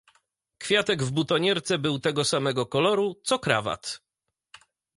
[0.59, 4.01] Kwiatek w butonierce był tego samego koloru, co krawat.